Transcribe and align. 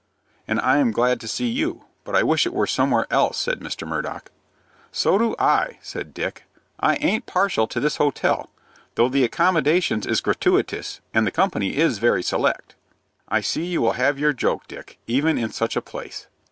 "And 0.47 0.59
I 0.61 0.77
am 0.77 0.89
glad 0.93 1.19
to 1.21 1.27
see 1.27 1.45
you; 1.47 1.85
but 2.05 2.15
I 2.15 2.23
wish 2.23 2.47
it 2.47 2.55
were 2.55 2.65
somewhere 2.65 3.05
else," 3.11 3.37
said 3.37 3.59
Mr. 3.59 3.87
Murdock. 3.87 4.31
"So 4.91 5.19
do 5.19 5.35
I," 5.37 5.77
said 5.83 6.11
Dick. 6.15 6.45
"I 6.79 6.95
aint 7.01 7.27
partial 7.27 7.67
to 7.67 7.79
this 7.79 7.97
hotel, 7.97 8.49
though 8.95 9.09
the 9.09 9.23
accommodations 9.23 10.07
is 10.07 10.19
gratooitous, 10.19 11.01
and 11.13 11.27
the 11.27 11.31
company 11.31 11.77
is 11.77 11.99
very 11.99 12.23
select." 12.23 12.73
"I 13.29 13.41
see 13.41 13.63
you 13.65 13.79
will 13.79 13.93
have 13.93 14.17
your 14.17 14.33
joke, 14.33 14.67
Dick, 14.67 14.97
even 15.05 15.37
in 15.37 15.51
such 15.51 15.75
a 15.75 15.83
place." 15.83 16.25